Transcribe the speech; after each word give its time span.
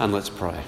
And 0.00 0.14
let's 0.14 0.30
pray. 0.30 0.62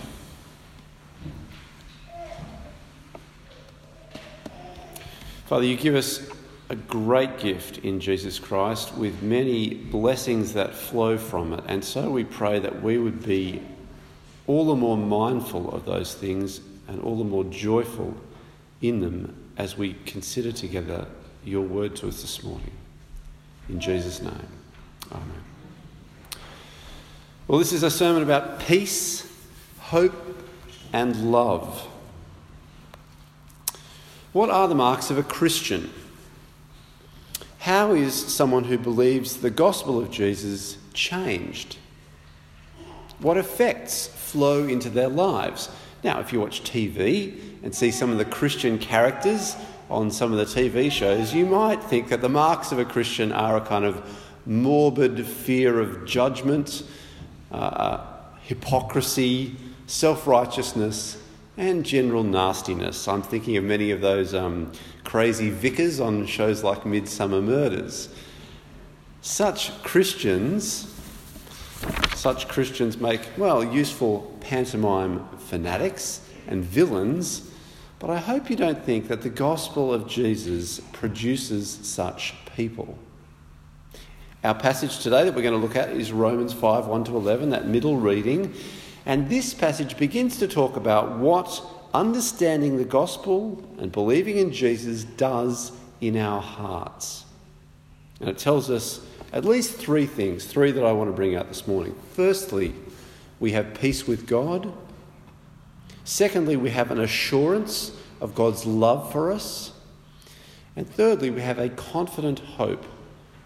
Father, 5.46 5.64
you 5.64 5.74
give 5.74 5.94
us 5.94 6.28
a 6.68 6.76
great 6.76 7.38
gift 7.38 7.78
in 7.78 7.98
Jesus 7.98 8.38
Christ 8.38 8.94
with 8.94 9.22
many 9.22 9.72
blessings 9.72 10.52
that 10.52 10.74
flow 10.74 11.16
from 11.16 11.54
it. 11.54 11.64
And 11.66 11.82
so 11.82 12.10
we 12.10 12.24
pray 12.24 12.58
that 12.58 12.82
we 12.82 12.98
would 12.98 13.24
be 13.24 13.62
all 14.46 14.66
the 14.66 14.76
more 14.76 14.98
mindful 14.98 15.74
of 15.74 15.86
those 15.86 16.12
things 16.12 16.60
and 16.86 17.00
all 17.00 17.16
the 17.16 17.24
more 17.24 17.44
joyful 17.44 18.14
in 18.82 19.00
them 19.00 19.34
as 19.56 19.78
we 19.78 19.94
consider 20.04 20.52
together 20.52 21.06
your 21.42 21.62
word 21.62 21.96
to 21.96 22.08
us 22.08 22.20
this 22.20 22.42
morning. 22.42 22.72
In 23.70 23.80
Jesus' 23.80 24.20
name, 24.20 24.48
Amen. 25.10 25.41
Well, 27.48 27.58
this 27.58 27.72
is 27.72 27.82
a 27.82 27.90
sermon 27.90 28.22
about 28.22 28.60
peace, 28.60 29.28
hope, 29.80 30.14
and 30.92 31.32
love. 31.32 31.88
What 34.32 34.48
are 34.48 34.68
the 34.68 34.76
marks 34.76 35.10
of 35.10 35.18
a 35.18 35.24
Christian? 35.24 35.90
How 37.58 37.94
is 37.94 38.14
someone 38.14 38.64
who 38.64 38.78
believes 38.78 39.38
the 39.38 39.50
gospel 39.50 39.98
of 39.98 40.10
Jesus 40.10 40.78
changed? 40.94 41.78
What 43.18 43.36
effects 43.36 44.06
flow 44.06 44.66
into 44.68 44.88
their 44.88 45.08
lives? 45.08 45.68
Now, 46.04 46.20
if 46.20 46.32
you 46.32 46.40
watch 46.40 46.62
TV 46.62 47.40
and 47.64 47.74
see 47.74 47.90
some 47.90 48.10
of 48.10 48.18
the 48.18 48.24
Christian 48.24 48.78
characters 48.78 49.56
on 49.90 50.12
some 50.12 50.32
of 50.32 50.38
the 50.38 50.44
TV 50.44 50.92
shows, 50.92 51.34
you 51.34 51.46
might 51.46 51.82
think 51.82 52.08
that 52.08 52.20
the 52.20 52.28
marks 52.28 52.70
of 52.70 52.78
a 52.78 52.84
Christian 52.84 53.32
are 53.32 53.56
a 53.56 53.60
kind 53.60 53.84
of 53.84 54.02
morbid 54.46 55.26
fear 55.26 55.80
of 55.80 56.04
judgment, 56.04 56.84
uh, 57.52 58.04
hypocrisy, 58.42 59.54
self 59.86 60.26
righteousness, 60.26 61.22
and 61.56 61.84
general 61.84 62.24
nastiness. 62.24 63.06
I'm 63.06 63.22
thinking 63.22 63.56
of 63.56 63.64
many 63.64 63.90
of 63.90 64.00
those 64.00 64.34
um, 64.34 64.72
crazy 65.04 65.50
vicars 65.50 66.00
on 66.00 66.26
shows 66.26 66.64
like 66.64 66.82
Midsomer 66.82 67.42
Murders. 67.42 68.08
Such 69.20 69.82
Christians, 69.82 70.92
such 72.14 72.48
Christians 72.48 72.98
make, 72.98 73.20
well, 73.36 73.62
useful 73.62 74.36
pantomime 74.40 75.26
fanatics 75.38 76.26
and 76.46 76.64
villains, 76.64 77.50
but 77.98 78.10
I 78.10 78.18
hope 78.18 78.50
you 78.50 78.56
don't 78.56 78.82
think 78.82 79.08
that 79.08 79.22
the 79.22 79.30
gospel 79.30 79.92
of 79.92 80.08
Jesus 80.08 80.80
produces 80.92 81.70
such 81.82 82.34
people. 82.56 82.98
Our 84.44 84.54
passage 84.54 84.98
today 84.98 85.22
that 85.22 85.36
we're 85.36 85.42
going 85.42 85.54
to 85.54 85.64
look 85.64 85.76
at 85.76 85.90
is 85.90 86.10
Romans 86.10 86.52
5 86.52 86.86
1 86.86 87.04
to 87.04 87.16
11, 87.16 87.50
that 87.50 87.68
middle 87.68 87.96
reading. 87.96 88.52
And 89.06 89.28
this 89.28 89.54
passage 89.54 89.96
begins 89.96 90.36
to 90.38 90.48
talk 90.48 90.74
about 90.74 91.16
what 91.18 91.64
understanding 91.94 92.76
the 92.76 92.84
gospel 92.84 93.64
and 93.78 93.92
believing 93.92 94.38
in 94.38 94.52
Jesus 94.52 95.04
does 95.04 95.70
in 96.00 96.16
our 96.16 96.42
hearts. 96.42 97.24
And 98.18 98.28
it 98.28 98.36
tells 98.36 98.68
us 98.68 99.06
at 99.32 99.44
least 99.44 99.76
three 99.76 100.06
things, 100.06 100.44
three 100.44 100.72
that 100.72 100.84
I 100.84 100.90
want 100.90 101.08
to 101.08 101.14
bring 101.14 101.36
out 101.36 101.46
this 101.46 101.68
morning. 101.68 101.94
Firstly, 102.14 102.74
we 103.38 103.52
have 103.52 103.74
peace 103.74 104.08
with 104.08 104.26
God. 104.26 104.72
Secondly, 106.02 106.56
we 106.56 106.70
have 106.70 106.90
an 106.90 106.98
assurance 106.98 107.96
of 108.20 108.34
God's 108.34 108.66
love 108.66 109.12
for 109.12 109.30
us. 109.30 109.70
And 110.74 110.88
thirdly, 110.88 111.30
we 111.30 111.42
have 111.42 111.60
a 111.60 111.68
confident 111.68 112.40
hope 112.40 112.84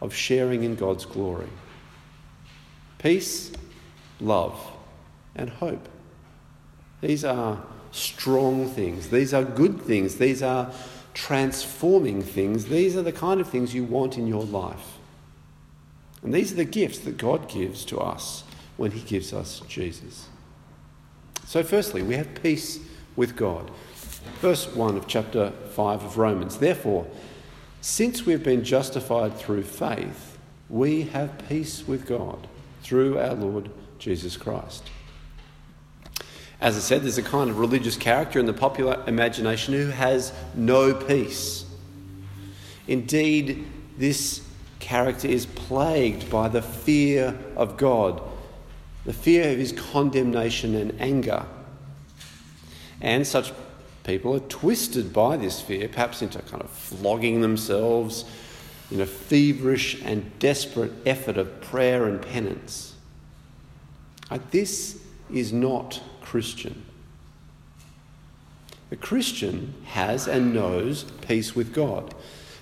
of 0.00 0.14
sharing 0.14 0.64
in 0.64 0.74
God's 0.74 1.04
glory. 1.04 1.48
Peace, 2.98 3.52
love 4.20 4.58
and 5.34 5.50
hope. 5.50 5.88
These 7.00 7.24
are 7.24 7.62
strong 7.92 8.68
things. 8.68 9.10
These 9.10 9.32
are 9.34 9.44
good 9.44 9.80
things. 9.80 10.16
These 10.16 10.42
are 10.42 10.70
transforming 11.14 12.22
things. 12.22 12.66
These 12.66 12.96
are 12.96 13.02
the 13.02 13.12
kind 13.12 13.40
of 13.40 13.48
things 13.48 13.74
you 13.74 13.84
want 13.84 14.18
in 14.18 14.26
your 14.26 14.44
life. 14.44 14.98
And 16.22 16.34
these 16.34 16.52
are 16.52 16.56
the 16.56 16.64
gifts 16.64 16.98
that 17.00 17.16
God 17.16 17.48
gives 17.48 17.84
to 17.86 17.98
us 17.98 18.44
when 18.76 18.90
He 18.90 19.00
gives 19.00 19.32
us 19.32 19.60
Jesus. 19.68 20.28
So, 21.46 21.62
firstly, 21.62 22.02
we 22.02 22.14
have 22.14 22.42
peace 22.42 22.80
with 23.14 23.36
God. 23.36 23.70
Verse 24.40 24.66
1 24.74 24.96
of 24.96 25.06
chapter 25.06 25.52
5 25.70 26.02
of 26.02 26.18
Romans. 26.18 26.58
Therefore, 26.58 27.06
since 27.86 28.26
we've 28.26 28.42
been 28.42 28.64
justified 28.64 29.36
through 29.36 29.62
faith, 29.62 30.36
we 30.68 31.02
have 31.02 31.38
peace 31.48 31.86
with 31.86 32.04
God 32.04 32.48
through 32.82 33.16
our 33.16 33.32
Lord 33.32 33.70
Jesus 34.00 34.36
Christ. 34.36 34.90
As 36.60 36.76
I 36.76 36.80
said, 36.80 37.04
there's 37.04 37.16
a 37.16 37.22
kind 37.22 37.48
of 37.48 37.60
religious 37.60 37.96
character 37.96 38.40
in 38.40 38.46
the 38.46 38.52
popular 38.52 39.04
imagination 39.06 39.72
who 39.72 39.86
has 39.86 40.32
no 40.56 40.94
peace. 40.94 41.64
Indeed, 42.88 43.64
this 43.96 44.44
character 44.80 45.28
is 45.28 45.46
plagued 45.46 46.28
by 46.28 46.48
the 46.48 46.62
fear 46.62 47.38
of 47.54 47.76
God, 47.76 48.20
the 49.04 49.12
fear 49.12 49.52
of 49.52 49.58
his 49.58 49.70
condemnation 49.70 50.74
and 50.74 51.00
anger. 51.00 51.46
And 53.00 53.24
such 53.24 53.52
people 54.06 54.34
are 54.34 54.40
twisted 54.40 55.12
by 55.12 55.36
this 55.36 55.60
fear, 55.60 55.88
perhaps 55.88 56.22
into 56.22 56.40
kind 56.42 56.62
of 56.62 56.70
flogging 56.70 57.40
themselves 57.40 58.24
in 58.90 59.00
a 59.00 59.06
feverish 59.06 60.00
and 60.04 60.38
desperate 60.38 60.92
effort 61.04 61.36
of 61.36 61.60
prayer 61.60 62.06
and 62.06 62.22
penance. 62.22 62.94
This 64.52 65.02
is 65.32 65.52
not 65.52 66.00
Christian. 66.22 66.84
The 68.90 68.96
Christian 68.96 69.74
has 69.86 70.28
and 70.28 70.54
knows 70.54 71.04
peace 71.26 71.56
with 71.56 71.74
God. 71.74 72.14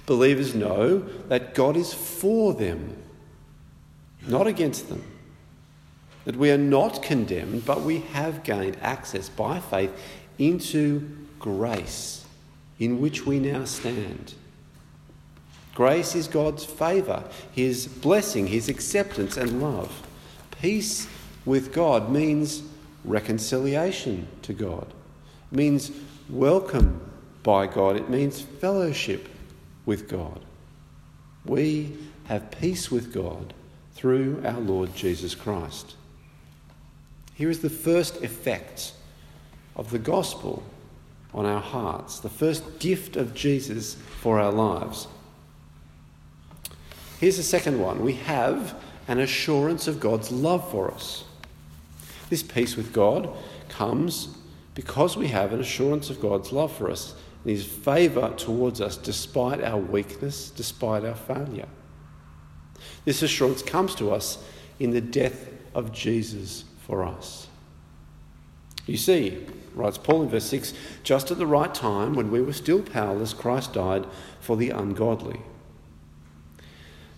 Believers 0.06 0.54
know 0.54 0.98
that 1.28 1.54
God 1.54 1.76
is 1.76 1.92
for 1.92 2.54
them, 2.54 2.96
not 4.26 4.46
against 4.46 4.88
them. 4.88 5.04
That 6.24 6.36
we 6.36 6.50
are 6.50 6.56
not 6.56 7.02
condemned, 7.02 7.66
but 7.66 7.82
we 7.82 8.00
have 8.00 8.44
gained 8.44 8.78
access 8.80 9.28
by 9.28 9.60
faith 9.60 9.92
into 10.38 11.08
grace 11.38 12.24
in 12.78 13.00
which 13.00 13.26
we 13.26 13.38
now 13.38 13.64
stand. 13.64 14.34
Grace 15.74 16.14
is 16.14 16.28
God's 16.28 16.64
favour, 16.64 17.24
His 17.52 17.86
blessing, 17.86 18.46
His 18.46 18.68
acceptance 18.68 19.36
and 19.36 19.60
love. 19.60 20.06
Peace 20.60 21.08
with 21.44 21.72
God 21.72 22.10
means 22.10 22.62
reconciliation 23.04 24.28
to 24.42 24.52
God. 24.52 24.86
It 25.50 25.56
means 25.56 25.90
welcome 26.28 27.00
by 27.42 27.66
God. 27.66 27.96
It 27.96 28.08
means 28.08 28.40
fellowship 28.40 29.28
with 29.84 30.08
God. 30.08 30.40
We 31.44 31.96
have 32.24 32.50
peace 32.50 32.90
with 32.90 33.12
God 33.12 33.52
through 33.94 34.42
our 34.44 34.60
Lord 34.60 34.94
Jesus 34.94 35.34
Christ. 35.34 35.94
Here 37.34 37.50
is 37.50 37.60
the 37.60 37.70
first 37.70 38.22
effect 38.22 38.92
of 39.76 39.90
the 39.90 39.98
gospel 39.98 40.62
on 41.32 41.46
our 41.46 41.60
hearts, 41.60 42.20
the 42.20 42.28
first 42.28 42.78
gift 42.78 43.16
of 43.16 43.34
Jesus 43.34 43.94
for 44.20 44.38
our 44.38 44.52
lives. 44.52 45.08
Here's 47.18 47.36
the 47.36 47.42
second 47.42 47.80
one 47.80 48.02
we 48.02 48.14
have 48.14 48.74
an 49.08 49.18
assurance 49.18 49.88
of 49.88 50.00
God's 50.00 50.30
love 50.30 50.70
for 50.70 50.90
us. 50.90 51.24
This 52.30 52.42
peace 52.42 52.76
with 52.76 52.92
God 52.92 53.30
comes 53.68 54.28
because 54.74 55.16
we 55.16 55.28
have 55.28 55.52
an 55.52 55.60
assurance 55.60 56.10
of 56.10 56.20
God's 56.20 56.52
love 56.52 56.72
for 56.76 56.90
us 56.90 57.14
and 57.42 57.50
His 57.50 57.64
favour 57.64 58.32
towards 58.36 58.80
us 58.80 58.96
despite 58.96 59.62
our 59.62 59.78
weakness, 59.78 60.50
despite 60.50 61.04
our 61.04 61.14
failure. 61.14 61.68
This 63.04 63.22
assurance 63.22 63.62
comes 63.62 63.94
to 63.96 64.10
us 64.10 64.42
in 64.78 64.90
the 64.90 65.00
death 65.00 65.48
of 65.74 65.92
Jesus 65.92 66.64
for 66.86 67.04
us. 67.04 67.48
You 68.86 68.96
see, 68.96 69.46
writes 69.74 69.98
Paul 69.98 70.22
in 70.22 70.28
verse 70.28 70.44
6, 70.44 70.74
just 71.02 71.30
at 71.30 71.38
the 71.38 71.46
right 71.46 71.74
time, 71.74 72.14
when 72.14 72.30
we 72.30 72.42
were 72.42 72.52
still 72.52 72.82
powerless, 72.82 73.32
Christ 73.32 73.72
died 73.72 74.06
for 74.40 74.56
the 74.56 74.70
ungodly. 74.70 75.40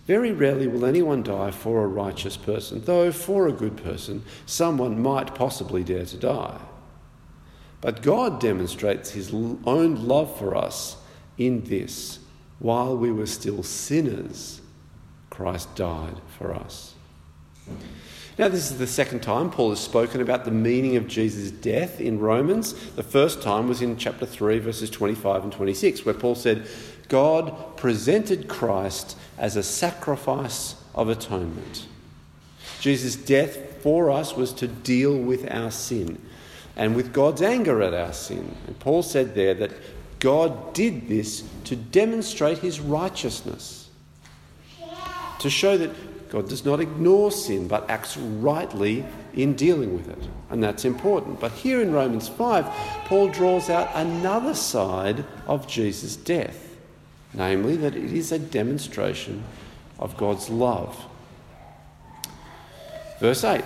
Very 0.05 0.31
rarely 0.31 0.67
will 0.67 0.85
anyone 0.85 1.21
die 1.21 1.51
for 1.51 1.83
a 1.83 1.87
righteous 1.87 2.37
person, 2.37 2.81
though 2.85 3.11
for 3.11 3.47
a 3.47 3.51
good 3.51 3.75
person, 3.75 4.23
someone 4.45 5.01
might 5.01 5.35
possibly 5.35 5.83
dare 5.83 6.05
to 6.05 6.17
die. 6.17 6.59
But 7.81 8.01
God 8.01 8.39
demonstrates 8.39 9.11
his 9.11 9.33
own 9.33 10.07
love 10.07 10.37
for 10.39 10.55
us 10.55 10.95
in 11.37 11.63
this 11.65 12.19
while 12.59 12.97
we 12.97 13.11
were 13.11 13.27
still 13.27 13.61
sinners, 13.61 14.61
Christ 15.29 15.75
died 15.75 16.15
for 16.37 16.53
us. 16.55 16.95
Now, 18.37 18.47
this 18.49 18.69
is 18.69 18.77
the 18.77 18.85
second 18.85 19.21
time 19.21 19.49
Paul 19.49 19.71
has 19.71 19.79
spoken 19.79 20.21
about 20.21 20.45
the 20.45 20.51
meaning 20.51 20.95
of 20.95 21.07
Jesus' 21.07 21.49
death 21.49 21.99
in 21.99 22.19
Romans. 22.19 22.73
The 22.91 23.01
first 23.01 23.41
time 23.41 23.67
was 23.67 23.81
in 23.81 23.97
chapter 23.97 24.27
3, 24.27 24.59
verses 24.59 24.91
25 24.91 25.43
and 25.43 25.51
26, 25.51 26.05
where 26.05 26.13
Paul 26.13 26.35
said, 26.35 26.67
God 27.09 27.77
presented 27.77 28.47
Christ 28.47 29.17
as 29.39 29.55
a 29.55 29.63
sacrifice 29.63 30.75
of 30.93 31.09
atonement. 31.09 31.87
Jesus' 32.79 33.15
death 33.15 33.81
for 33.81 34.11
us 34.11 34.35
was 34.35 34.53
to 34.53 34.67
deal 34.67 35.17
with 35.17 35.51
our 35.51 35.71
sin 35.71 36.21
and 36.75 36.95
with 36.95 37.13
God's 37.13 37.41
anger 37.41 37.81
at 37.81 37.95
our 37.95 38.13
sin. 38.13 38.55
And 38.67 38.77
Paul 38.77 39.01
said 39.01 39.33
there 39.33 39.55
that 39.55 39.71
God 40.19 40.75
did 40.75 41.07
this 41.07 41.43
to 41.63 41.75
demonstrate 41.75 42.59
his 42.59 42.79
righteousness, 42.79 43.89
to 45.39 45.49
show 45.49 45.75
that 45.77 45.91
God 46.29 46.49
does 46.49 46.65
not 46.65 46.79
ignore 46.79 47.31
sin 47.31 47.67
but 47.67 47.89
acts 47.89 48.17
rightly 48.17 49.05
in 49.33 49.55
dealing 49.55 49.95
with 49.95 50.09
it. 50.09 50.27
And 50.49 50.63
that's 50.63 50.85
important. 50.85 51.39
But 51.39 51.51
here 51.51 51.81
in 51.81 51.93
Romans 51.93 52.27
5, 52.27 52.65
Paul 53.05 53.29
draws 53.29 53.69
out 53.69 53.89
another 53.93 54.53
side 54.53 55.25
of 55.45 55.67
Jesus' 55.67 56.15
death, 56.15 56.75
namely 57.33 57.75
that 57.77 57.95
it 57.95 58.11
is 58.11 58.31
a 58.31 58.39
demonstration 58.39 59.43
of 59.99 60.17
God's 60.17 60.49
love. 60.49 60.97
Verse 63.19 63.43
8 63.43 63.63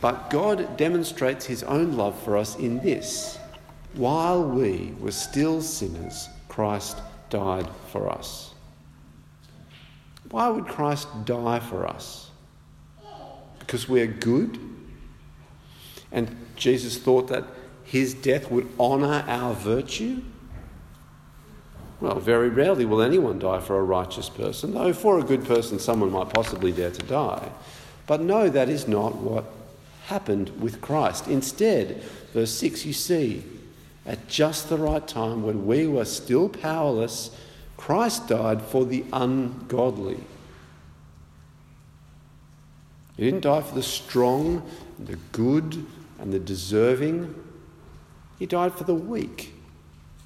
But 0.00 0.30
God 0.30 0.76
demonstrates 0.76 1.46
his 1.46 1.62
own 1.62 1.96
love 1.96 2.20
for 2.22 2.36
us 2.36 2.56
in 2.56 2.80
this 2.80 3.38
while 3.94 4.42
we 4.42 4.94
were 5.00 5.12
still 5.12 5.60
sinners, 5.60 6.28
Christ 6.48 6.98
died 7.28 7.68
for 7.90 8.10
us. 8.10 8.51
Why 10.32 10.48
would 10.48 10.66
Christ 10.66 11.06
die 11.26 11.60
for 11.60 11.86
us? 11.86 12.30
Because 13.60 13.86
we're 13.86 14.06
good? 14.06 14.58
And 16.10 16.34
Jesus 16.56 16.96
thought 16.98 17.28
that 17.28 17.44
his 17.84 18.14
death 18.14 18.50
would 18.50 18.66
honour 18.80 19.24
our 19.28 19.52
virtue? 19.52 20.22
Well, 22.00 22.18
very 22.18 22.48
rarely 22.48 22.86
will 22.86 23.02
anyone 23.02 23.38
die 23.38 23.60
for 23.60 23.78
a 23.78 23.82
righteous 23.82 24.30
person, 24.30 24.72
though 24.72 24.94
for 24.94 25.18
a 25.18 25.22
good 25.22 25.44
person 25.44 25.78
someone 25.78 26.10
might 26.10 26.30
possibly 26.30 26.72
dare 26.72 26.90
to 26.90 27.02
die. 27.02 27.50
But 28.06 28.22
no, 28.22 28.48
that 28.48 28.70
is 28.70 28.88
not 28.88 29.16
what 29.16 29.44
happened 30.06 30.48
with 30.58 30.80
Christ. 30.80 31.28
Instead, 31.28 32.02
verse 32.32 32.52
6, 32.52 32.86
you 32.86 32.94
see, 32.94 33.44
at 34.06 34.28
just 34.28 34.70
the 34.70 34.78
right 34.78 35.06
time 35.06 35.42
when 35.42 35.66
we 35.66 35.86
were 35.86 36.06
still 36.06 36.48
powerless, 36.48 37.30
Christ 37.82 38.28
died 38.28 38.62
for 38.62 38.84
the 38.84 39.04
ungodly. 39.12 40.20
He 43.16 43.24
didn't 43.24 43.40
die 43.40 43.60
for 43.60 43.74
the 43.74 43.82
strong, 43.82 44.62
the 45.00 45.16
good, 45.32 45.84
and 46.20 46.32
the 46.32 46.38
deserving. 46.38 47.34
He 48.38 48.46
died 48.46 48.74
for 48.74 48.84
the 48.84 48.94
weak 48.94 49.52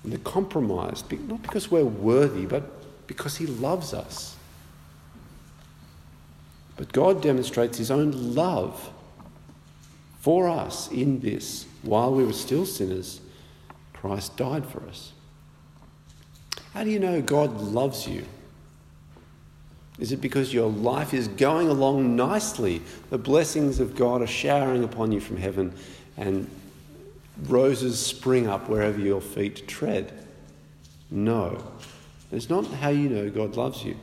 and 0.05 0.13
the 0.13 0.19
compromised, 0.19 1.11
not 1.27 1.41
because 1.41 1.71
we're 1.71 1.83
worthy, 1.83 2.45
but 2.45 3.07
because 3.07 3.39
He 3.39 3.47
loves 3.47 3.95
us. 3.95 4.37
But 6.77 6.93
God 6.93 7.23
demonstrates 7.23 7.79
His 7.79 7.91
own 7.91 8.35
love 8.35 8.91
for 10.21 10.47
us 10.47 10.91
in 10.91 11.21
this 11.21 11.65
while 11.81 12.13
we 12.13 12.23
were 12.23 12.35
still 12.35 12.67
sinners 12.67 13.23
Christ 13.95 14.37
died 14.37 14.67
for 14.67 14.87
us. 14.87 15.13
How 16.77 16.85
do 16.85 16.91
you 16.91 16.99
know 16.99 17.23
God 17.23 17.59
loves 17.59 18.07
you? 18.07 18.27
Is 19.99 20.13
it 20.13 20.21
because 20.21 20.53
your 20.53 20.71
life 20.71 21.15
is 21.15 21.27
going 21.27 21.69
along 21.69 22.17
nicely? 22.17 22.83
The 23.09 23.17
blessings 23.17 23.81
of 23.81 23.97
God 23.97 24.21
are 24.21 24.27
showering 24.27 24.85
upon 24.85 25.11
you 25.11 25.19
from 25.19 25.39
heaven, 25.39 25.73
and 26.19 26.51
roses 27.45 27.99
spring 27.99 28.47
up 28.47 28.69
wherever 28.69 29.01
your 29.01 29.23
feet 29.23 29.67
tread? 29.67 30.13
No. 31.11 31.65
It's 32.31 32.51
not 32.51 32.67
how 32.67 32.91
you 32.91 33.09
know 33.09 33.31
God 33.31 33.57
loves 33.57 33.83
you. 33.83 33.97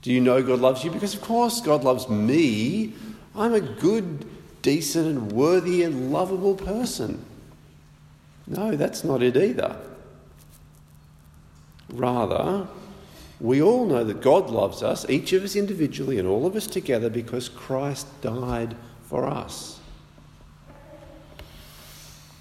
Do 0.00 0.10
you 0.10 0.22
know 0.22 0.42
God 0.42 0.60
loves 0.60 0.84
you? 0.84 0.90
Because, 0.90 1.12
of 1.12 1.20
course, 1.20 1.60
God 1.60 1.84
loves 1.84 2.08
me. 2.08 2.94
I'm 3.36 3.52
a 3.52 3.60
good, 3.60 4.24
decent, 4.62 5.06
and 5.06 5.32
worthy 5.32 5.82
and 5.82 6.12
lovable 6.12 6.54
person. 6.54 7.22
No, 8.46 8.74
that's 8.74 9.04
not 9.04 9.22
it 9.22 9.36
either. 9.36 9.76
Rather, 11.90 12.68
we 13.40 13.62
all 13.62 13.86
know 13.86 14.04
that 14.04 14.20
God 14.20 14.50
loves 14.50 14.82
us, 14.82 15.08
each 15.08 15.32
of 15.32 15.44
us 15.44 15.56
individually 15.56 16.18
and 16.18 16.26
all 16.26 16.46
of 16.46 16.56
us 16.56 16.66
together, 16.66 17.08
because 17.08 17.48
Christ 17.48 18.06
died 18.20 18.76
for 19.04 19.26
us. 19.26 19.78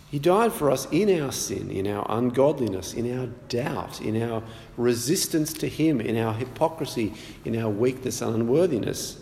He 0.09 0.19
died 0.19 0.53
for 0.53 0.71
us 0.71 0.88
in 0.91 1.21
our 1.21 1.31
sin, 1.31 1.69
in 1.69 1.85
our 1.85 2.05
ungodliness, 2.09 2.94
in 2.94 3.19
our 3.19 3.27
doubt, 3.49 4.01
in 4.01 4.21
our 4.21 4.41
resistance 4.77 5.51
to 5.53 5.67
Him, 5.67 5.99
in 5.99 6.17
our 6.17 6.33
hypocrisy, 6.33 7.13
in 7.44 7.57
our 7.57 7.69
weakness 7.69 8.21
and 8.21 8.33
unworthiness. 8.33 9.21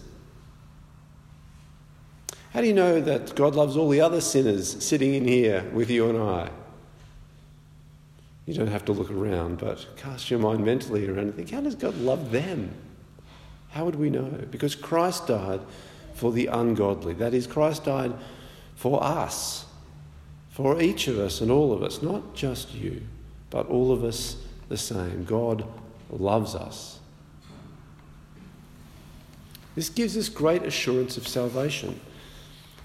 How 2.54 2.62
do 2.62 2.68
you 2.68 2.74
know 2.74 3.02
that 3.02 3.36
God 3.36 3.56
loves 3.56 3.76
all 3.76 3.90
the 3.90 4.00
other 4.00 4.22
sinners 4.22 4.84
sitting 4.84 5.14
in 5.14 5.28
here 5.28 5.70
with 5.74 5.90
you 5.90 6.08
and 6.10 6.18
I? 6.18 6.52
You 8.46 8.54
don't 8.54 8.68
have 8.68 8.86
to 8.86 8.92
look 8.92 9.10
around, 9.10 9.58
but 9.58 9.86
cast 9.98 10.30
your 10.30 10.40
mind 10.40 10.64
mentally 10.64 11.08
around 11.08 11.20
and 11.20 11.36
think, 11.36 11.50
how 11.50 11.62
does 11.62 11.76
God 11.76 11.98
love 11.98 12.32
them? 12.32 12.74
How 13.70 13.86
would 13.86 13.96
we 13.96 14.10
know? 14.10 14.30
Because 14.52 14.76
Christ 14.76 15.28
died 15.28 15.62
for 16.14 16.32
the 16.32 16.48
ungodly. 16.48 17.14
That 17.14 17.34
is, 17.34 17.48
Christ 17.48 17.86
died 17.86 18.14
for 18.76 19.04
us, 19.04 19.66
for 20.52 20.80
each 20.80 21.08
of 21.08 21.18
us 21.18 21.42
and 21.42 21.50
all 21.50 21.74
of 21.74 21.82
us, 21.82 22.02
not 22.02 22.36
just 22.36 22.74
you, 22.74 23.02
but 23.50 23.68
all 23.68 23.92
of 23.92 24.04
us 24.04 24.38
the 24.70 24.78
same. 24.78 25.26
God 25.26 25.66
loves 26.10 26.56
us. 26.56 27.00
This 29.76 29.90
gives 29.90 30.16
us 30.16 30.30
great 30.30 30.64
assurance 30.64 31.18
of 31.18 31.28
salvation. 31.28 32.00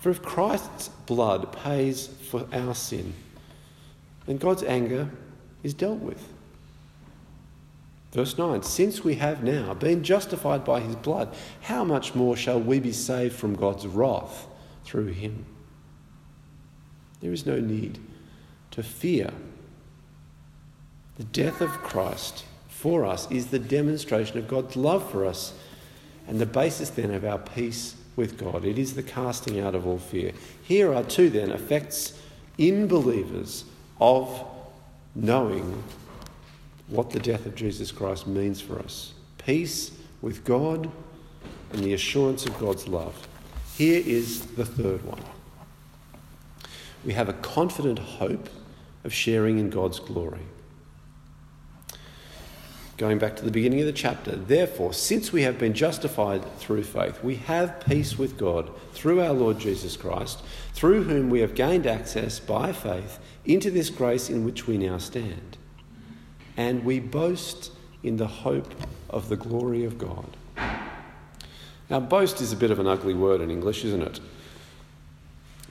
For 0.01 0.11
if 0.11 0.23
Christ's 0.23 0.89
blood 1.07 1.53
pays 1.53 2.09
for 2.09 2.47
our 2.53 2.75
sin, 2.75 3.13
then 4.27 4.39
God's 4.39 4.63
anger 4.63 5.11
is 5.63 5.75
dealt 5.75 6.01
with. 6.01 6.33
Verse 8.13 8.37
9 8.37 8.63
Since 8.63 9.05
we 9.05 9.17
have 9.17 9.43
now 9.43 9.75
been 9.75 10.03
justified 10.03 10.65
by 10.65 10.81
his 10.81 10.97
blood, 10.97 11.35
how 11.63 11.85
much 11.85 12.15
more 12.15 12.37
shall 12.37 12.61
we 12.61 12.81
be 12.81 12.93
saved 12.93 13.35
from 13.35 13.55
God's 13.55 13.87
wrath 13.87 14.47
through 14.85 15.07
him? 15.07 15.45
There 17.21 17.33
is 17.33 17.47
no 17.47 17.61
need 17.61 17.99
to 18.73 18.83
fear. 18.83 19.33
The 21.19 21.25
death 21.25 21.61
of 21.61 21.71
Christ 21.71 22.45
for 22.69 23.05
us 23.05 23.31
is 23.31 23.49
the 23.49 23.59
demonstration 23.59 24.39
of 24.39 24.49
God's 24.49 24.75
love 24.75 25.11
for 25.11 25.27
us 25.27 25.53
and 26.27 26.41
the 26.41 26.47
basis 26.47 26.91
then 26.91 27.11
of 27.11 27.25
our 27.25 27.39
peace 27.39 27.95
with 28.17 28.39
God. 28.39 28.65
It 28.65 28.79
is 28.79 28.95
the 28.95 29.03
casting 29.03 29.61
out 29.61 29.75
of 29.75 29.87
all 29.87 29.99
fear. 29.99 30.33
Here 30.63 30.95
are 30.95 31.03
two 31.03 31.29
then 31.29 31.51
effects 31.51 32.19
in 32.57 32.87
believers 32.87 33.65
of 34.01 34.47
knowing 35.15 35.83
what 36.89 37.11
the 37.11 37.21
death 37.21 37.47
of 37.47 37.55
Jesus 37.55 37.93
Christ 37.93 38.27
means 38.27 38.61
for 38.61 38.79
us 38.79 39.15
peace 39.39 39.93
with 40.21 40.45
God 40.45 40.91
and 41.73 41.83
the 41.83 41.95
assurance 41.95 42.45
of 42.47 42.59
God's 42.59 42.87
love. 42.89 43.27
Here 43.77 44.03
is 44.05 44.45
the 44.47 44.65
third 44.65 45.05
one. 45.05 45.23
We 47.05 47.15
have 47.15 47.29
a 47.29 47.35
confident 47.35 47.99
hope 47.99 48.51
of 49.05 49.15
sharing 49.15 49.59
in 49.59 49.71
God's 49.71 49.99
glory. 49.99 50.43
Going 53.01 53.17
back 53.17 53.35
to 53.37 53.45
the 53.47 53.51
beginning 53.51 53.81
of 53.81 53.87
the 53.87 53.95
chapter, 53.95 54.37
therefore, 54.37 54.93
since 54.93 55.33
we 55.33 55.41
have 55.41 55.59
been 55.59 55.73
justified 55.73 56.45
through 56.59 56.83
faith, 56.83 57.25
we 57.25 57.37
have 57.37 57.83
peace 57.87 58.19
with 58.19 58.37
God 58.37 58.71
through 58.93 59.23
our 59.23 59.33
Lord 59.33 59.59
Jesus 59.59 59.97
Christ, 59.97 60.43
through 60.75 61.05
whom 61.05 61.31
we 61.31 61.41
have 61.41 61.55
gained 61.55 61.87
access 61.87 62.39
by 62.39 62.75
faith 62.75 63.19
into 63.47 63.71
this 63.71 63.89
grace 63.89 64.29
in 64.29 64.45
which 64.45 64.67
we 64.67 64.77
now 64.77 64.99
stand. 64.99 65.57
And 66.59 66.85
we 66.85 67.01
boast 67.01 67.73
in 68.03 68.19
the 68.19 68.27
hope 68.27 68.75
of 69.09 69.31
the 69.31 69.37
glory 69.37 69.87
of 69.87 69.97
God. 69.97 70.37
Now, 71.89 72.01
boast 72.01 72.43
is 72.43 72.53
a 72.53 72.57
bit 72.57 72.71
of 72.71 72.81
an 72.81 72.87
ugly 72.87 73.15
word 73.15 73.41
in 73.41 73.51
English, 73.51 73.83
isn't 73.83 74.03
it? 74.03 74.21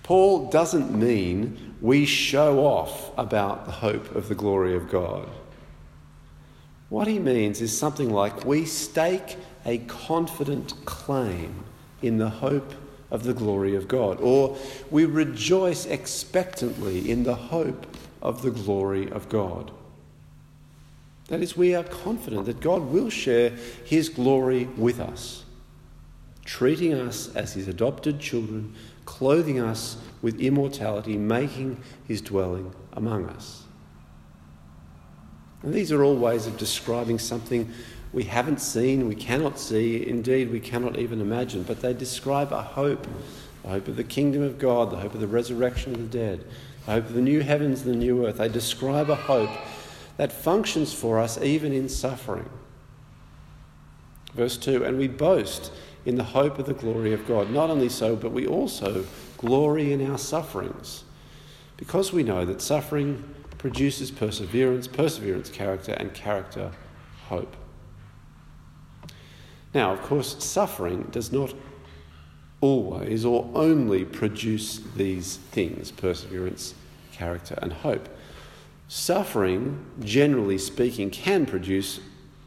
Paul 0.02 0.50
doesn't 0.50 0.92
mean 0.92 1.76
we 1.80 2.08
show 2.08 2.66
off 2.66 3.16
about 3.20 3.68
the 3.68 3.72
hope 3.72 4.16
of 4.16 4.30
the 4.30 4.36
glory 4.36 4.76
of 4.76 4.90
God. 4.90 5.30
What 6.90 7.08
he 7.08 7.20
means 7.20 7.62
is 7.62 7.78
something 7.78 8.12
like 8.12 8.46
we 8.46 8.66
stake 8.66 9.38
a 9.66 9.78
confident 9.80 10.74
claim 10.86 11.64
in 12.02 12.18
the 12.18 12.30
hope 12.30 12.74
of 13.12 13.24
the 13.24 13.34
glory 13.34 13.76
of 13.76 13.88
God. 13.88 14.20
Or 14.22 14.58
we 14.90 15.06
rejoice 15.06 15.86
expectantly 15.86 17.10
in 17.10 17.24
the 17.24 17.36
hope 17.36 17.86
of 18.22 18.42
the 18.42 18.52
glory 18.52 19.10
of 19.12 19.30
God. 19.30 19.72
That 21.28 21.42
is, 21.42 21.56
we 21.56 21.76
are 21.76 21.84
confident 21.84 22.46
that 22.48 22.60
God 22.60 22.82
will 22.84 23.12
share 23.12 23.52
his 23.86 24.10
glory 24.10 24.66
with 24.76 25.00
us, 25.00 25.44
treating 26.44 26.94
us 26.94 27.34
as 27.36 27.54
his 27.54 27.68
adopted 27.68 28.20
children, 28.20 28.74
clothing 29.06 29.60
us 29.60 29.98
with 30.24 30.40
immortality, 30.40 31.18
making 31.18 31.84
his 32.08 32.22
dwelling 32.22 32.74
among 32.94 33.28
us. 33.30 33.64
And 35.64 35.74
these 35.74 35.92
are 35.92 36.04
all 36.04 36.16
ways 36.16 36.48
of 36.48 36.58
describing 36.58 37.20
something 37.20 37.72
we 38.12 38.24
haven't 38.24 38.60
seen, 38.60 39.08
we 39.08 39.16
cannot 39.16 39.60
see, 39.60 40.08
indeed, 40.08 40.52
we 40.52 40.60
cannot 40.60 40.98
even 40.98 41.22
imagine, 41.22 41.64
but 41.64 41.82
they 41.82 41.94
describe 41.94 42.52
a 42.52 42.62
hope 42.62 43.06
the 43.64 43.70
hope 43.70 43.88
of 43.88 43.98
the 43.98 44.04
kingdom 44.04 44.42
of 44.42 44.58
God, 44.58 44.90
the 44.90 44.98
hope 44.98 45.14
of 45.14 45.20
the 45.20 45.28
resurrection 45.28 45.94
of 45.94 46.00
the 46.00 46.18
dead, 46.18 46.46
the 46.86 46.94
hope 46.94 47.06
of 47.06 47.14
the 47.14 47.22
new 47.22 47.42
heavens 47.42 47.82
and 47.82 47.94
the 47.94 47.98
new 47.98 48.26
earth. 48.26 48.38
They 48.38 48.48
describe 48.48 49.10
a 49.10 49.16
hope 49.16 49.50
that 50.18 50.32
functions 50.32 50.94
for 50.94 51.20
us 51.20 51.40
even 51.42 51.74
in 51.74 51.90
suffering. 51.90 52.50
Verse 54.34 54.58
2 54.58 54.86
And 54.86 54.98
we 54.98 55.08
boast 55.08 55.72
in 56.06 56.16
the 56.16 56.24
hope 56.24 56.58
of 56.58 56.66
the 56.66 56.74
glory 56.74 57.14
of 57.14 57.28
God. 57.28 57.50
Not 57.52 57.70
only 57.70 57.90
so, 57.90 58.16
but 58.16 58.32
we 58.32 58.48
also 58.48 59.06
glory 59.38 59.92
in 59.92 60.10
our 60.10 60.18
sufferings, 60.18 61.04
because 61.78 62.14
we 62.14 62.24
know 62.24 62.46
that 62.46 62.62
suffering 62.62 63.24
produces 63.60 64.10
perseverance, 64.10 64.88
perseverance, 64.88 65.50
character, 65.50 65.92
and 65.92 66.14
character, 66.16 66.72
hope. 67.28 67.56
Now, 69.74 69.92
of 69.92 70.02
course, 70.02 70.44
suffering 70.44 71.10
does 71.12 71.32
not 71.32 71.54
always 72.62 73.24
or 73.24 73.50
only 73.54 74.06
produce 74.06 74.80
these 74.96 75.38
things 75.52 75.92
perseverance, 75.92 76.74
character, 77.12 77.60
and 77.62 77.72
hope. 77.72 78.10
Suffering, 78.88 79.86
generally 80.00 80.58
speaking, 80.58 81.12
can 81.12 81.46
produce 81.46 82.00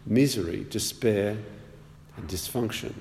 misery, 0.07 0.67
despair, 0.69 1.37
and 2.17 2.29
dysfunction. 2.29 2.95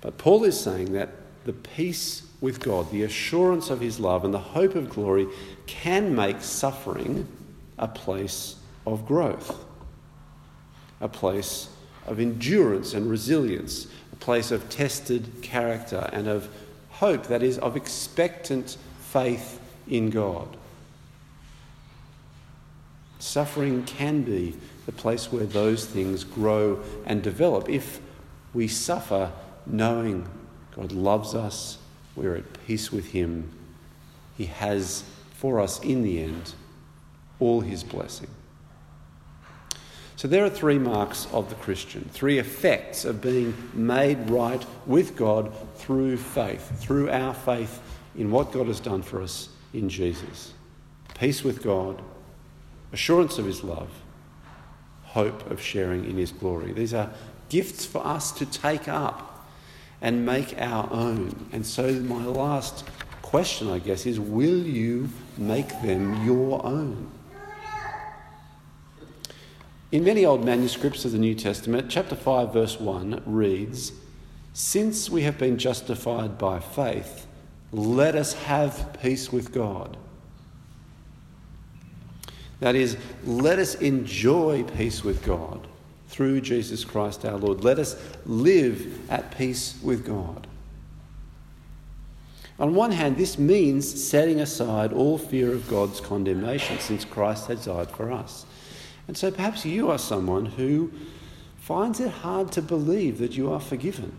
But 0.00 0.18
Paul 0.18 0.44
is 0.44 0.60
saying 0.60 0.92
that 0.92 1.10
the 1.46 1.52
peace 1.52 2.22
with 2.40 2.60
God, 2.60 2.90
the 2.90 3.04
assurance 3.04 3.70
of 3.70 3.80
his 3.80 3.98
love, 3.98 4.24
and 4.24 4.34
the 4.34 4.38
hope 4.38 4.74
of 4.74 4.90
glory 4.90 5.26
can 5.66 6.14
make 6.14 6.42
suffering 6.42 7.26
a 7.78 7.88
place 7.88 8.56
of 8.86 9.06
growth, 9.06 9.64
a 11.00 11.08
place 11.08 11.68
of 12.06 12.20
endurance 12.20 12.94
and 12.94 13.08
resilience, 13.08 13.86
a 14.12 14.16
place 14.16 14.50
of 14.50 14.68
tested 14.68 15.40
character 15.40 16.10
and 16.12 16.26
of 16.26 16.48
hope, 16.90 17.26
that 17.28 17.42
is, 17.42 17.58
of 17.58 17.76
expectant 17.76 18.76
faith 19.00 19.60
in 19.88 20.10
God. 20.10 20.56
Suffering 23.18 23.84
can 23.84 24.22
be 24.22 24.56
the 24.84 24.92
place 24.92 25.32
where 25.32 25.46
those 25.46 25.86
things 25.86 26.24
grow 26.24 26.80
and 27.06 27.22
develop 27.22 27.68
if 27.68 28.00
we 28.52 28.68
suffer 28.68 29.32
knowing 29.66 30.28
God 30.76 30.92
loves 30.92 31.34
us, 31.34 31.78
we're 32.14 32.36
at 32.36 32.66
peace 32.66 32.92
with 32.92 33.10
Him, 33.12 33.50
He 34.36 34.44
has 34.46 35.04
for 35.32 35.60
us 35.60 35.80
in 35.80 36.02
the 36.02 36.22
end 36.22 36.52
all 37.40 37.62
His 37.62 37.82
blessing. 37.82 38.28
So 40.16 40.28
there 40.28 40.44
are 40.44 40.50
three 40.50 40.78
marks 40.78 41.26
of 41.32 41.50
the 41.50 41.54
Christian, 41.56 42.08
three 42.12 42.38
effects 42.38 43.04
of 43.04 43.20
being 43.20 43.54
made 43.74 44.30
right 44.30 44.64
with 44.86 45.14
God 45.14 45.52
through 45.76 46.16
faith, 46.16 46.80
through 46.80 47.10
our 47.10 47.34
faith 47.34 47.82
in 48.16 48.30
what 48.30 48.52
God 48.52 48.66
has 48.66 48.80
done 48.80 49.02
for 49.02 49.20
us 49.20 49.50
in 49.74 49.90
Jesus. 49.90 50.54
Peace 51.18 51.44
with 51.44 51.62
God, 51.62 52.00
assurance 52.92 53.36
of 53.36 53.44
His 53.44 53.62
love, 53.62 53.90
hope 55.04 55.50
of 55.50 55.60
sharing 55.60 56.04
in 56.06 56.16
His 56.16 56.32
glory. 56.32 56.72
These 56.72 56.94
are 56.94 57.10
gifts 57.50 57.84
for 57.84 58.04
us 58.04 58.32
to 58.32 58.46
take 58.46 58.88
up 58.88 59.35
and 60.00 60.24
make 60.26 60.54
our 60.58 60.88
own. 60.92 61.48
And 61.52 61.64
so, 61.64 61.92
my 61.92 62.24
last 62.24 62.84
question, 63.22 63.70
I 63.70 63.78
guess, 63.78 64.06
is 64.06 64.20
will 64.20 64.62
you 64.62 65.08
make 65.36 65.68
them 65.82 66.24
your 66.24 66.64
own? 66.64 67.10
In 69.92 70.04
many 70.04 70.26
old 70.26 70.44
manuscripts 70.44 71.04
of 71.04 71.12
the 71.12 71.18
New 71.18 71.34
Testament, 71.34 71.86
chapter 71.88 72.16
5, 72.16 72.52
verse 72.52 72.80
1 72.80 73.22
reads, 73.24 73.92
Since 74.52 75.08
we 75.08 75.22
have 75.22 75.38
been 75.38 75.58
justified 75.58 76.36
by 76.38 76.60
faith, 76.60 77.26
let 77.72 78.14
us 78.14 78.32
have 78.32 78.96
peace 79.00 79.32
with 79.32 79.52
God. 79.52 79.96
That 82.60 82.74
is, 82.74 82.96
let 83.24 83.58
us 83.58 83.76
enjoy 83.76 84.64
peace 84.64 85.04
with 85.04 85.24
God 85.24 85.66
through 86.08 86.40
Jesus 86.40 86.84
Christ 86.84 87.24
our 87.24 87.36
Lord. 87.36 87.64
Let 87.64 87.78
us 87.78 88.00
live 88.24 89.10
at 89.10 89.36
peace 89.36 89.78
with 89.82 90.04
God. 90.04 90.46
On 92.58 92.74
one 92.74 92.92
hand, 92.92 93.16
this 93.16 93.38
means 93.38 94.02
setting 94.08 94.40
aside 94.40 94.92
all 94.92 95.18
fear 95.18 95.52
of 95.52 95.68
God's 95.68 96.00
condemnation 96.00 96.78
since 96.78 97.04
Christ 97.04 97.48
has 97.48 97.66
died 97.66 97.90
for 97.90 98.10
us. 98.10 98.46
And 99.08 99.16
so 99.16 99.30
perhaps 99.30 99.66
you 99.66 99.90
are 99.90 99.98
someone 99.98 100.46
who 100.46 100.90
finds 101.58 102.00
it 102.00 102.10
hard 102.10 102.50
to 102.52 102.62
believe 102.62 103.18
that 103.18 103.36
you 103.36 103.52
are 103.52 103.60
forgiven, 103.60 104.16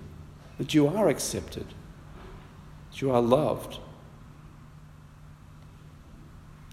that 0.60 0.74
you 0.74 0.88
are 0.88 1.10
accepted, 1.10 1.66
that 2.92 3.02
you 3.02 3.10
are 3.12 3.22
loved. 3.22 3.80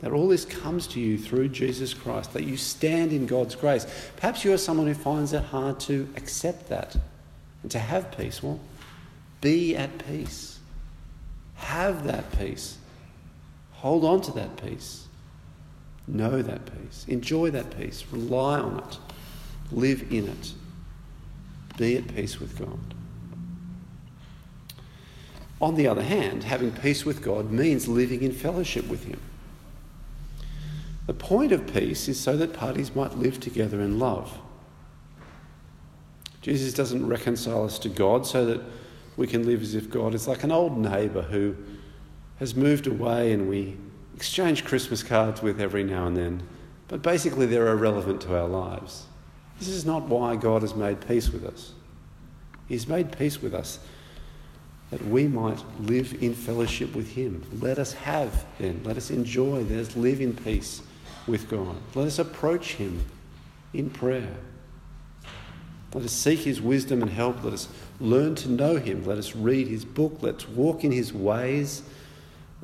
That 0.05 0.13
all 0.13 0.29
this 0.29 0.45
comes 0.45 0.87
to 0.89 1.01
you 1.01 1.17
through 1.17 1.49
Jesus 1.49 1.95
Christ, 1.95 2.35
that 2.35 2.45
you 2.45 2.59
stand 2.59 3.11
in 3.11 3.25
God's 3.25 3.55
grace. 3.55 3.87
Perhaps 4.19 4.45
you 4.45 4.53
are 4.53 4.59
someone 4.59 4.87
who 4.87 4.93
finds 4.93 5.33
it 5.33 5.43
hard 5.45 5.81
to 5.81 6.07
accept 6.19 6.69
that 6.69 6.95
and 7.63 7.71
to 7.71 7.79
have 7.79 8.15
peace. 8.15 8.43
Well, 8.43 8.61
be 9.41 9.75
at 9.75 10.07
peace. 10.07 10.59
Have 11.55 12.05
that 12.05 12.31
peace. 12.39 12.77
Hold 13.77 14.05
on 14.05 14.21
to 14.21 14.33
that 14.33 14.63
peace. 14.63 15.07
Know 16.07 16.43
that 16.43 16.67
peace. 16.67 17.07
Enjoy 17.09 17.51
that 17.53 17.75
peace. 17.75 18.05
Rely 18.13 18.61
on 18.61 18.81
it. 18.81 18.99
Live 19.73 20.13
in 20.13 20.29
it. 20.29 20.53
Be 21.79 21.97
at 21.97 22.15
peace 22.15 22.39
with 22.39 22.59
God. 22.59 22.79
On 25.63 25.77
the 25.77 25.87
other 25.87 26.03
hand, 26.03 26.45
having 26.45 26.73
peace 26.73 27.07
with 27.07 27.23
God 27.23 27.51
means 27.51 27.89
living 27.89 28.21
in 28.21 28.33
fellowship 28.33 28.87
with 28.87 29.05
Him. 29.05 29.19
The 31.07 31.15
point 31.15 31.53
of 31.53 31.73
peace 31.73 32.09
is 32.09 32.19
so 32.19 32.37
that 32.37 32.55
parties 32.55 32.95
might 32.95 33.17
live 33.17 33.39
together 33.39 33.81
in 33.81 33.99
love. 33.99 34.39
Jesus 36.41 36.73
doesn't 36.73 37.07
reconcile 37.07 37.65
us 37.65 37.79
to 37.81 37.89
God 37.89 38.27
so 38.27 38.47
that 38.47 38.63
we 39.17 39.27
can 39.27 39.47
live 39.47 39.63
as 39.63 39.75
if 39.75 39.91
God 39.91 40.15
is 40.15 40.27
like 40.27 40.45
an 40.45 40.53
old 40.53 40.77
neighbour 40.77 41.23
who 41.23 41.57
has 42.39 42.55
moved 42.55 42.87
away 42.87 43.33
and 43.33 43.49
we 43.49 43.77
exchange 44.17 44.65
Christmas 44.65 45.03
cards 45.03 45.43
with 45.43 45.61
every 45.61 45.85
now 45.85 46.07
and 46.07 46.17
then, 46.17 46.43
but 46.89 47.03
basically 47.03 47.47
they're 47.47 47.69
irrelevant 47.69 48.21
to 48.23 48.37
our 48.37 48.49
lives. 48.49 49.07
This 49.59 49.69
is 49.69 49.85
not 49.85 50.09
why 50.09 50.37
God 50.37 50.63
has 50.63 50.75
made 50.75 51.07
peace 51.07 51.31
with 51.31 51.45
us. 51.45 51.73
He's 52.67 52.89
made 52.89 53.17
peace 53.17 53.41
with 53.41 53.55
us 53.55 53.79
that 54.91 55.05
we 55.07 55.29
might 55.29 55.63
live 55.81 56.23
in 56.23 56.35
fellowship 56.35 56.95
with 56.95 57.09
Him. 57.13 57.45
Let 57.61 57.79
us 57.79 57.93
have 57.93 58.45
then, 58.59 58.81
let 58.85 58.97
us 58.97 59.11
enjoy, 59.11 59.61
let 59.63 59.79
us 59.79 59.97
live 59.97 60.21
in 60.21 60.35
peace 60.35 60.83
with 61.27 61.49
God. 61.49 61.77
Let 61.95 62.07
us 62.07 62.19
approach 62.19 62.75
Him 62.75 63.05
in 63.73 63.91
prayer. 63.91 64.35
Let 65.93 66.05
us 66.05 66.13
seek 66.13 66.41
His 66.41 66.61
wisdom 66.61 67.03
and 67.03 67.11
help. 67.11 67.43
Let 67.45 67.53
us 67.53 67.69
learn 68.01 68.35
to 68.37 68.49
know 68.49 68.77
Him. 68.77 69.05
Let 69.05 69.19
us 69.19 69.35
read 69.35 69.69
His 69.69 69.85
book. 69.85 70.19
Let's 70.21 70.49
walk 70.49 70.85
in 70.85 70.93
His 70.93 71.13
ways. 71.13 71.83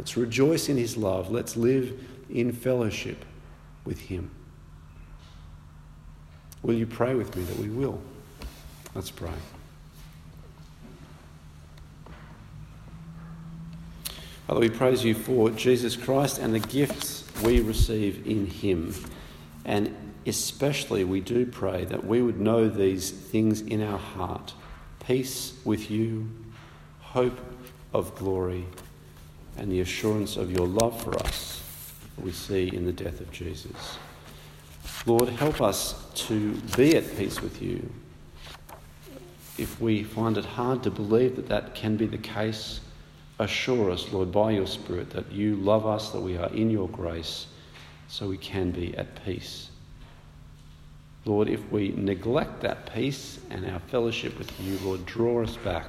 Let's 0.00 0.16
rejoice 0.16 0.70
in 0.70 0.78
his 0.78 0.96
love. 0.96 1.30
Let's 1.30 1.58
live 1.58 2.00
in 2.30 2.52
fellowship 2.52 3.22
with 3.84 4.00
him. 4.00 4.30
Will 6.62 6.72
you 6.72 6.86
pray 6.86 7.14
with 7.14 7.36
me 7.36 7.42
that 7.42 7.58
we 7.58 7.68
will? 7.68 8.00
Let's 8.94 9.10
pray. 9.10 9.28
Father, 14.46 14.60
we 14.60 14.70
praise 14.70 15.04
you 15.04 15.12
for 15.12 15.50
Jesus 15.50 15.96
Christ 15.96 16.38
and 16.38 16.54
the 16.54 16.60
gifts 16.60 17.19
we 17.42 17.60
receive 17.60 18.26
in 18.26 18.46
him. 18.46 18.94
And 19.64 19.94
especially, 20.26 21.04
we 21.04 21.20
do 21.20 21.46
pray 21.46 21.84
that 21.86 22.04
we 22.04 22.22
would 22.22 22.40
know 22.40 22.68
these 22.68 23.10
things 23.10 23.60
in 23.60 23.82
our 23.82 23.98
heart 23.98 24.54
peace 25.00 25.54
with 25.64 25.90
you, 25.90 26.28
hope 27.00 27.38
of 27.92 28.14
glory 28.14 28.66
and 29.56 29.70
the 29.72 29.80
assurance 29.80 30.36
of 30.36 30.50
your 30.52 30.66
love 30.66 31.02
for 31.02 31.16
us 31.18 31.62
we 32.22 32.32
see 32.32 32.68
in 32.74 32.84
the 32.84 32.92
death 32.92 33.20
of 33.20 33.30
Jesus. 33.32 33.98
Lord, 35.06 35.28
help 35.28 35.60
us 35.60 36.04
to 36.26 36.52
be 36.76 36.96
at 36.96 37.16
peace 37.16 37.40
with 37.40 37.62
you. 37.62 37.90
If 39.58 39.80
we 39.80 40.02
find 40.02 40.36
it 40.38 40.44
hard 40.44 40.82
to 40.84 40.90
believe 40.90 41.36
that 41.36 41.48
that 41.48 41.74
can 41.74 41.96
be 41.96 42.06
the 42.06 42.18
case, 42.18 42.80
assure 43.40 43.90
us, 43.90 44.12
Lord, 44.12 44.30
by 44.30 44.52
your 44.52 44.66
Spirit, 44.66 45.10
that 45.10 45.32
you 45.32 45.56
love 45.56 45.86
us, 45.86 46.10
that 46.10 46.20
we 46.20 46.36
are 46.36 46.50
in 46.50 46.70
your 46.70 46.88
grace, 46.88 47.46
so 48.08 48.28
we 48.28 48.36
can 48.36 48.70
be 48.70 48.96
at 48.96 49.24
peace. 49.24 49.70
Lord, 51.24 51.48
if 51.48 51.60
we 51.70 51.88
neglect 51.96 52.60
that 52.60 52.92
peace 52.92 53.40
and 53.50 53.66
our 53.66 53.80
fellowship 53.80 54.38
with 54.38 54.50
you, 54.60 54.78
Lord, 54.84 55.04
draw 55.06 55.42
us 55.42 55.56
back 55.56 55.86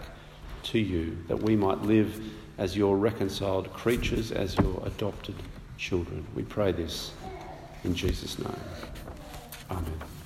to 0.63 0.79
you, 0.79 1.17
that 1.27 1.41
we 1.41 1.55
might 1.55 1.81
live 1.81 2.21
as 2.57 2.75
your 2.75 2.97
reconciled 2.97 3.71
creatures, 3.73 4.31
as 4.31 4.57
your 4.57 4.81
adopted 4.85 5.35
children. 5.77 6.25
We 6.35 6.43
pray 6.43 6.71
this 6.71 7.11
in 7.83 7.95
Jesus' 7.95 8.37
name. 8.39 8.55
Amen. 9.69 10.20